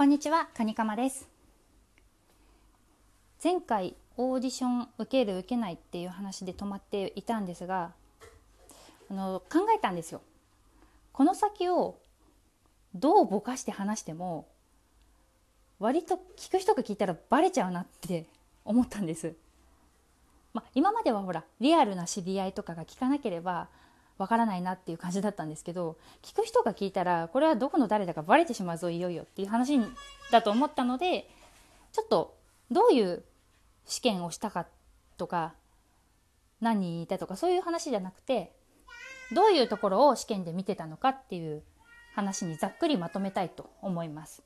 [0.00, 1.28] こんにちは、カニカマです。
[3.44, 7.92] 前回オーディション受ける受けないっていう話で止まっていたんですが、
[9.10, 10.22] あの考えたんですよ。
[11.12, 11.98] この先を
[12.94, 14.48] どうぼかして話しても
[15.78, 18.24] 割と聞く人が聞いたらバレちゃうなって
[18.64, 19.34] 思ったんです。
[20.54, 23.68] まあ、今まではほらリアルな知り合いとかが聞かなければ
[24.20, 29.80] わからないなっていう感じだったんですけど聞く人が聞いたらこれはどこの誰だかバレてしまうぞいよいよっていう話
[30.30, 31.26] だと思ったので
[31.92, 32.36] ちょっと
[32.70, 33.24] どういう
[33.86, 34.66] 試験をしたか
[35.16, 35.54] とか
[36.60, 38.52] 何人いたとかそういう話じゃなくて
[39.32, 41.62] どういうところを試験で見てたのかっていう
[42.14, 44.42] 話にざっくりまとめたいと思います。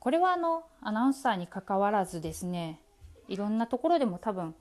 [0.00, 2.80] これはあのアナウンサーにかかわらずですね
[3.28, 4.56] いろんなところでも多分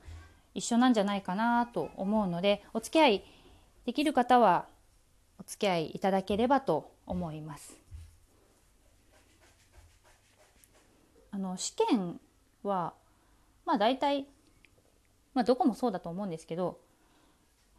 [0.53, 3.23] 一緒なんじゃないかなと思うのでお付き合い
[3.85, 4.65] できる方は
[5.39, 7.77] お付き合いいただければと思います。
[11.31, 12.19] あの試験
[12.63, 12.93] は
[13.65, 14.27] まあ大体、
[15.33, 16.79] まあ、どこもそうだと思うんですけど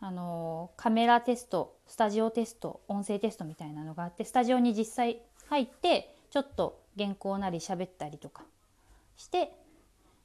[0.01, 8.43] あのカメラテストスタジオテスト音声テストみたいなのがあってスタジオに実際入ってちょっと原稿なり喋ったりとか
[9.17, 9.53] して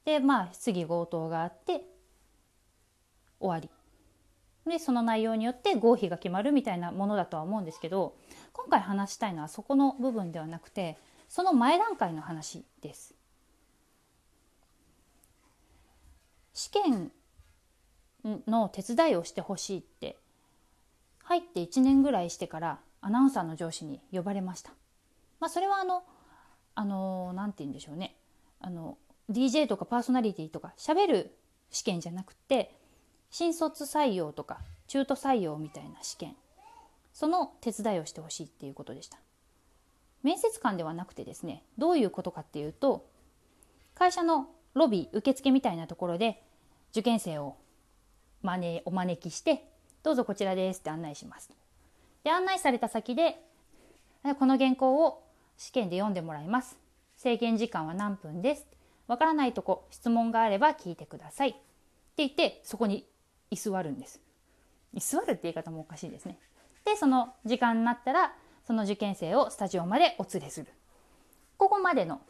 [0.05, 1.83] でまあ質疑応答があって
[3.39, 3.69] 終わり
[4.69, 8.15] でその内容によって合否が決まるみたいなものだとは思うんですけど
[8.53, 13.13] 今回話したいのはそこの部分ではなくてその前段階の話です。
[16.53, 17.11] 試験
[18.47, 20.17] の手伝いをしてほしいって
[21.23, 24.71] 入って1年ぐらいしてからアナウンサーの上司に呼ばれました。
[25.39, 26.03] まあ、それはあの
[26.75, 28.15] あの何て言うんでしょうね
[28.59, 28.97] あの
[29.29, 31.37] DJ とかパーソナリティとか喋る
[31.69, 32.75] 試験じゃなくて
[33.31, 36.35] 新卒採用とか中途採用みたいな試験。
[37.13, 39.17] その手伝いをしてほしいっていうことでした。
[40.23, 43.05] 面接官ではなくてですねどういうことかっていうと
[43.95, 46.43] 会社のロビー受付みたいなところで
[46.91, 47.55] 受験生を
[48.43, 49.63] 招お招きして
[50.03, 51.49] どうぞこちらですって案内します
[52.23, 53.41] で案内された先で
[54.37, 55.23] この原稿を
[55.57, 56.77] 試験で読んでもらいます。
[57.17, 58.65] 制限時間は何分です。
[59.07, 61.49] わからないとこ質問があれば聞いてください。
[61.49, 61.59] って
[62.17, 63.05] 言ってそこに
[63.51, 64.21] 居座るんです。
[64.93, 66.37] 居座るって言い方もおかしいですね。
[66.85, 68.33] で、その時間になったら、
[68.65, 70.67] その受験生をスタジオまでお連れする。
[71.57, 72.21] ここまでの、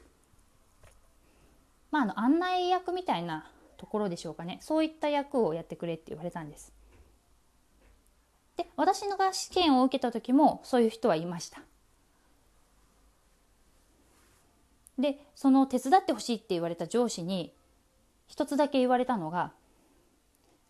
[1.92, 4.60] まあ、あの案内役みたいなところでしょうかね。
[4.62, 6.74] そういった役をやってくれって言われたんです。
[8.58, 11.62] で、私のが試験を受けた時もそういう人はいました。
[14.98, 17.54] で、その手伝ってほしいって言われた上司に
[18.28, 19.54] 一つだけ言われたのが、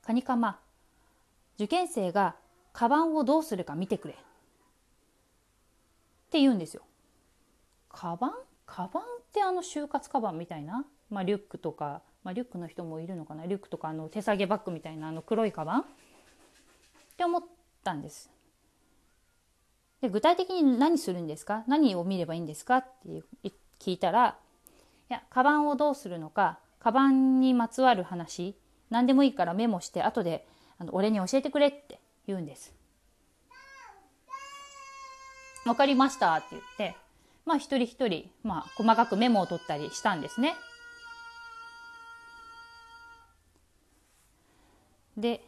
[0.10, 0.58] カニカマ。
[1.54, 2.34] 受験生が
[2.74, 4.16] カバンをどうするか見てくれ。
[4.16, 4.18] っ
[6.32, 6.82] て言うんですよ。
[7.90, 8.32] カバン？
[8.66, 13.46] カバンってあの就活カバンみたいな、まあ、リュックとか、まあ、リュックの人もいるのかな？
[13.46, 15.82] リュックとかあの手提げバッグみたいなあの黒いカバン？
[15.82, 15.84] っ
[17.16, 17.44] て思っ
[17.84, 18.32] たんです。
[20.02, 21.64] で具体的に何するんですか？
[21.68, 22.78] 何を見ればいいんですか？
[22.78, 23.22] って
[23.80, 24.38] 聞いたら
[25.08, 26.58] いやカバンをどうするのか？
[26.80, 28.56] カバンにまつわる話？
[28.90, 30.48] 何でもいいからメモして後で
[30.80, 32.74] あの俺に教えてくれって言うんです。
[35.66, 36.96] わかりましたって言って、
[37.46, 40.56] まあ一人一人、まあ細かくメモを取ったりしたんですね。
[45.18, 45.44] で、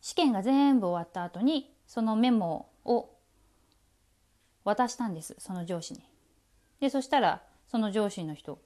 [0.00, 3.08] 試験が全部終わった後に、そのメモを
[4.64, 6.00] 渡したんです、その上司に。
[6.80, 8.58] で、そしたら、その上司の人、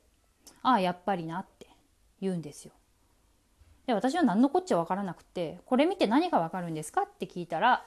[0.62, 1.66] ああ、やっぱりなって
[2.20, 2.72] 言うんですよ。
[3.86, 7.84] で私は何のこっちゃ分からなくてこれ見て何が分かるんですかって聞いたら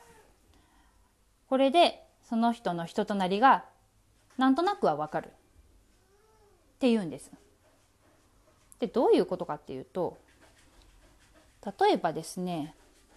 [1.47, 3.65] これでその人の人となりが
[4.37, 5.29] なんとなくは分かるっ
[6.79, 7.31] て言うんです。
[8.79, 10.17] でどういうことかっていうと
[11.79, 12.75] 例えばですね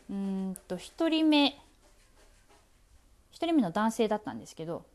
[0.09, 1.47] うんと1人目
[3.37, 4.87] 1人目の男性だったんですけど、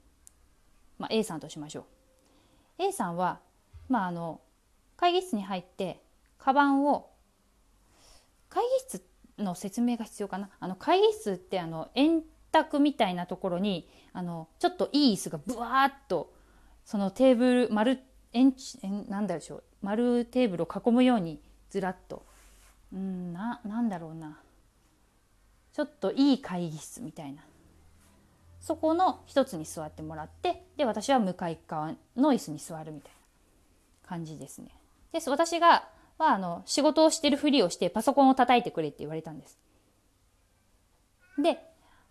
[0.98, 1.82] まあ、A さんとしましょ
[2.80, 2.84] う。
[2.84, 3.40] A さんは、
[3.88, 4.42] まあ、あの
[4.98, 6.02] 会議室に入って
[6.40, 7.11] カバンを
[8.52, 9.04] 会議室
[9.40, 10.50] の説明が必要かな？
[10.60, 12.22] あの会議室ってあの円
[12.52, 16.34] 卓みたいなところにあのちょっといい椅子がブワーッと
[16.86, 18.00] そのテーブル丸
[18.34, 18.54] 円
[19.08, 22.26] なんだでしょう丸テーブルを囲むようにずらっと。
[22.94, 24.38] うんななんだろうな。
[25.74, 27.42] ちょっといい会議室みたいな。
[28.60, 33.12] そこの一つに座ってもらってで私は向かい側の椅子に座るみたい
[34.04, 34.68] な感じですね。
[35.14, 35.88] で私が
[36.22, 39.60] はあの仕事をしてるふりをしてパソコンを叩いてくれって言われたんです。
[41.38, 41.60] で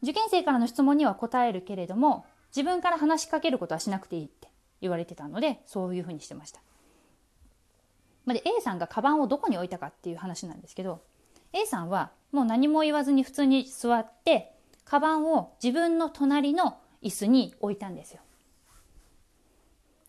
[0.02, 2.24] 受験生からの質問には答えるけれども
[2.54, 4.48] 自分から話しかけることはしなくていいって
[4.80, 6.60] 言われてたのでそういうふうにしてました。
[8.26, 11.02] で A さんがカバンをどこに置いたかっていう話なんですけど
[11.52, 14.52] A さんはもう何も言わずに普通に座って
[14.84, 18.20] カバンを自分の隣の椅子に置いたんですよ。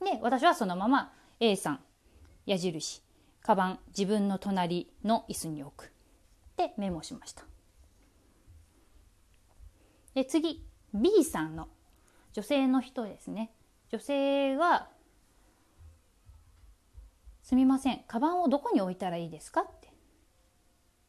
[0.04, 1.80] で私はそのまま A さん
[2.46, 3.02] 矢印
[3.42, 5.92] カバン自分の隣の椅子に置く
[6.58, 7.44] でメモしました。
[10.14, 11.70] で次 B さんの
[12.34, 13.52] 女性の人ですね
[13.90, 14.90] 女性は
[17.44, 19.94] 「すみませんカバンをどこに置いたらいいですか?」って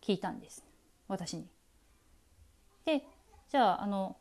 [0.00, 0.64] 聞いたんです
[1.08, 1.48] 私に。
[2.84, 3.04] で
[3.48, 4.16] じゃああの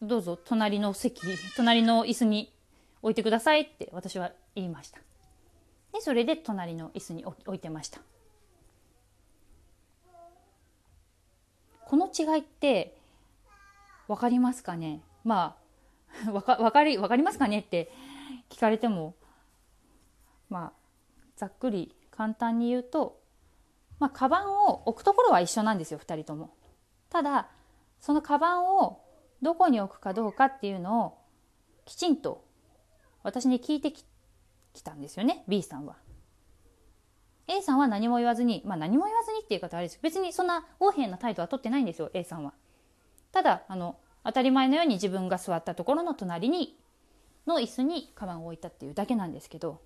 [0.00, 1.22] どうぞ隣の席
[1.56, 2.52] 隣の椅子に
[3.02, 5.00] 置いてくださいって私は言いました
[5.94, 8.00] でそれで隣の椅子に置いてました。
[11.86, 12.98] この違いって
[14.08, 15.00] 分かりますかね？
[15.22, 15.56] ま
[16.26, 17.60] あ 分か分かり分かりますかね？
[17.60, 17.92] って
[18.50, 19.14] 聞かれても
[20.48, 20.72] まあ
[21.36, 23.20] ざっくり簡単に言うと
[24.00, 26.50] まあカバンを置くところは一緒なんですよ2人とも。
[27.08, 27.48] ただ
[28.00, 29.00] そのカバンを
[29.42, 31.18] どこに置くかどうかっていうのを
[31.84, 32.44] きちんと
[33.22, 34.04] 私に聞いてき
[34.74, 35.96] 来たんですよね B さんは。
[37.46, 42.54] A さんは何も言わずにまあ何も言わずにっていう方はあれです別にそんな横柄な態度は取ってないんですよ A さんは。
[43.32, 46.78] ただあの当たり前のように自分が座ったところの隣に
[47.46, 49.80] の椅子にカバンを置いたっていうだけなんですけど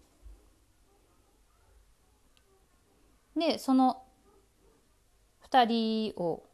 [3.37, 4.03] でその
[5.51, 6.45] 2人を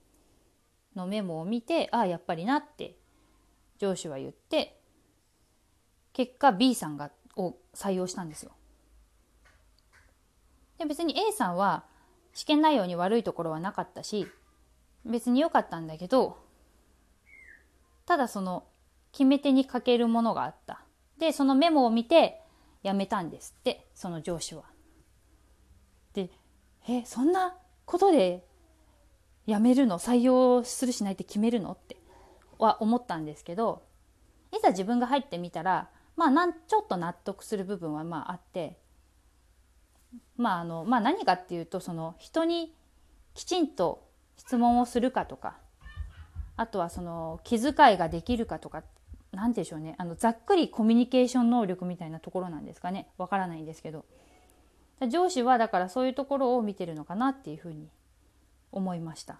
[0.97, 2.97] のメモを見てああやっぱりなって
[3.79, 4.79] 上司は言って
[6.13, 8.53] 結果 B さんがを採用したんですよ。
[10.79, 11.85] で別に A さんは
[12.33, 14.27] 試験内容に悪いところはなかったし
[15.05, 16.39] 別に良かったんだけど
[18.07, 18.65] ただその
[19.13, 20.81] 決め手に欠けるものがあった。
[21.19, 22.43] で、そのメモを見て
[22.83, 24.65] 辞めたんですって、その上司は。
[26.13, 26.31] で、
[26.89, 27.57] え、そんな
[27.87, 28.45] ことで
[29.47, 30.01] 辞めるの？
[30.01, 31.71] 採用するしないって決めるの？
[31.73, 31.97] って
[32.59, 33.85] は思ったんですけど、
[34.53, 38.79] いざ自分が入ってみたら、まあなんちょっと納得する部分はまああって、
[40.37, 42.75] まああの、まあ何かっていうと、その人に
[43.35, 45.57] きちんと質問をするかとか、
[46.57, 48.85] あとはその気遣いができるかとか
[49.33, 49.95] 何でしょうね。
[49.99, 53.09] あのざっくりコミュニケーション能力みたいなところなんですかね。
[53.19, 54.05] わからないんですけど。
[55.11, 57.89] 上司はだからそういうところを見てるのかなっていうふうに
[58.71, 59.35] 思いました。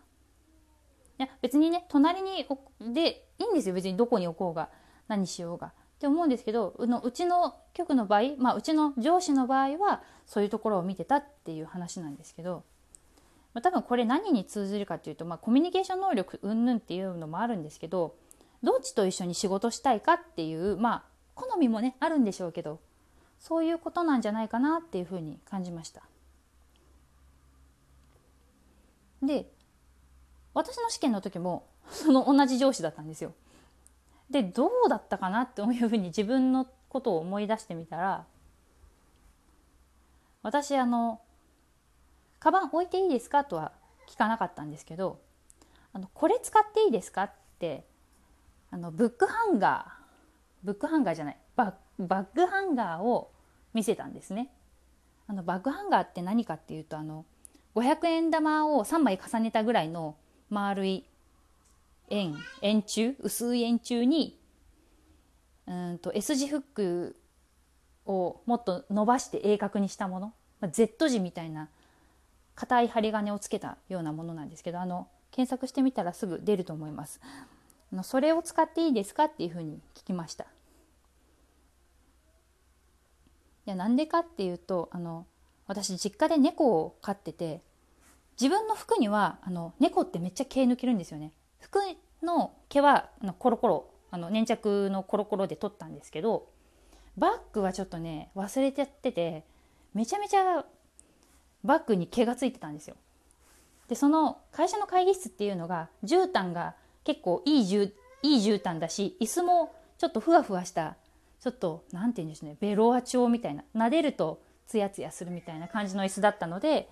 [1.19, 2.45] いや別にね隣に
[2.93, 3.75] でいいんですよ。
[3.75, 4.69] 別にどこに置こうが
[5.07, 5.73] 何しようが。
[5.97, 12.65] って思うんですけどのうちの局の場合まあうちの上司の場合はそういうところを見てたっていう話なんですけど
[13.55, 18.17] まあ、多分これ何に通じるかっていうと、まあ、コミュニケーション能力云々っていうのもあるんですけど
[18.63, 21.03] どっちと一緒に仕事したいかっていうまあ
[21.35, 22.81] 好みもねあるんでしょうけど
[23.39, 26.03] そういうことなんじゃないかなっていうふうに感じました。
[29.23, 29.51] で
[30.53, 33.35] 私の試験の時もその同じ上司だったんですよ。
[34.31, 38.25] でどうだったかなっていうふうに自分のことを思い出してみたら
[40.43, 41.21] 私あの
[42.39, 43.73] カバン置いていいですかとは
[44.09, 45.19] 聞かなかったんですけど
[45.93, 47.85] あのこれ使っていいですかって
[48.71, 50.05] あのブックハンガー
[50.65, 53.31] ブックハンガーじゃないバッグハンガーを
[53.73, 54.51] 見せたんですね。
[55.27, 57.25] あのバッグハンガーって何かっていうとあの
[57.75, 60.17] 500円玉を3枚重ねたぐらいの
[60.51, 61.05] 丸い
[62.11, 64.39] 円円柱薄い円柱に
[65.67, 67.17] うんと S 字フック
[68.07, 71.69] をもっと伸ばして鋭角にしたもの、まあ、Z 字みたいな
[72.55, 77.21] 硬い針金をつけたようなものなんですけどあの検索してみたらすぐ出ると思います。
[77.93, 80.45] あのそれを使っていいですかっていうふうに聞きました。
[83.67, 85.27] いやなんでかっていうとあの
[85.67, 87.63] 私実家で猫を飼ってて
[88.41, 91.33] 自分の服にはあの猫ってめっちゃ毛抜けるんですよね。
[91.65, 91.81] 服
[92.23, 96.47] の毛はのコロコロあの粘着のコロコロで取ったんですけど
[97.17, 99.45] バッグはちょっとね忘れちゃってて
[99.95, 100.65] めちゃめちゃ
[101.65, 102.97] バッグに毛がついてたんですよ。
[103.89, 110.97] でその会社の会議室っていうのが絨毯が結構いいじゅいい絨毯だし椅子もちょっとふわふわした
[111.41, 116.89] ちょっと何て言うんでしょうねベロア調みたいな撫でるとツヤツヤするみたいな感じの椅子だったので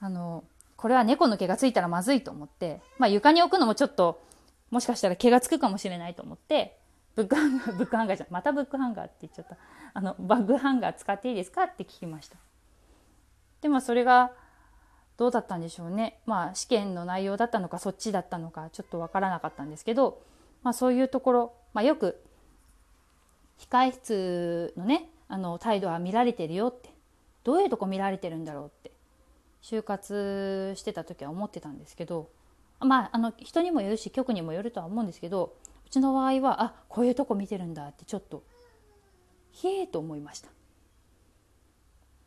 [0.00, 0.44] あの
[0.80, 4.22] これは猫の毛がついたらまずいと思って、まあ、床に置くのもちょっと
[4.70, 6.78] もしかしたら毛がつくかもしれないと思って
[7.16, 9.58] ブックハンガー ブックハンガーじゃまたブックハンガーって言っちゃった。
[9.92, 11.64] あのバッグハンガー使っていいですか？
[11.64, 12.38] って聞きました。
[13.60, 14.32] でもそれが
[15.18, 16.22] どうだったんでしょうね。
[16.24, 20.22] まあ試験の内容だったのかそっちだったのかちょっとわからなかったんですけど、
[20.62, 22.24] まあ、そういうところ、まあ、よく
[23.58, 26.94] 控室のねあの態度は見られてるよって。
[27.44, 28.89] どういうとこ見られてるんだろうって。
[29.62, 32.30] 就活してた時は思ってたんですけど
[32.80, 35.54] まああの人にもよるし局にもよるとは思うんですけど
[35.86, 38.42] うちの場合はあこういうとこ見てるんだってちょっと
[39.52, 40.48] ひえと思いました。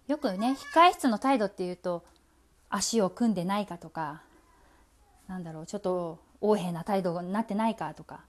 [0.08, 2.04] よくね控室の態度っていうと
[2.70, 4.24] 足を組んでないかとか
[5.28, 8.26] なんだろうちょっと横柄な態度になってないかとか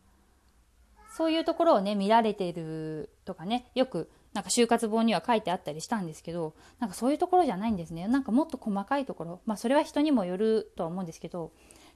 [1.16, 8.06] そういうところをね見られてるとかねよくなんか就活本には書いてあったりしたんですけどなんかそういうところじゃないんですね。
[8.08, 9.40] なんかもっと細かいところ。
[9.46, 11.52] まあそれは人にもよるとは思うんですけど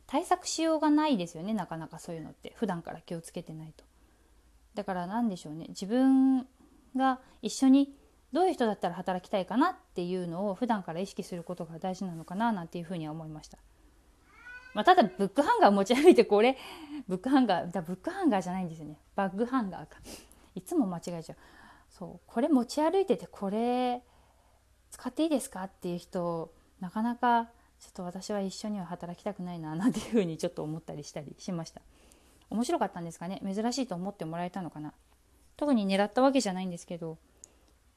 [0.06, 1.52] 対策しようがないですよね。
[1.52, 2.54] なかなかそういうのって。
[2.56, 3.84] 普段から気をつけてないと。
[4.74, 5.66] だから何でしょうね。
[5.68, 6.46] 自分
[6.96, 7.92] が一緒に
[8.32, 13.58] どういう人だったら働きたいかなっていうのを普段から意識することが大事なのかななんていうふうには思いました。
[14.74, 16.56] まあ、ただブックハンガー持ち歩いてこれ。
[17.08, 18.98] ブックハンガーだブックハンガーじゃないんですよね。
[19.16, 19.96] バッグハンガーか。
[20.54, 21.36] いつも間違えちゃう。
[21.98, 22.20] そう。
[22.26, 24.02] これ持ち歩いててこれ
[24.90, 27.48] 使っていいですかっていう人なかなか
[27.80, 31.80] ちょっと私は一緒には働きたくないななんていうふうにちょっと思ったりしたりしました。
[32.50, 33.42] 面白かったんですかね？
[33.44, 34.94] 珍しいと思ってもらえたのかな？
[35.56, 37.18] 特に狙ったわけじゃないんですけど、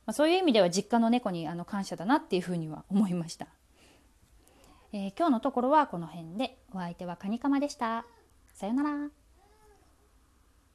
[0.06, 3.48] まあ、そういう意味では実家の猫にあの感謝だなっていうふうには思いました、
[4.92, 6.58] えー、今日のところはこの辺で。
[6.74, 8.06] お相手はカニカマでした。
[8.54, 9.21] さようなら。